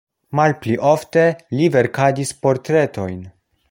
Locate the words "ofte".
0.93-1.25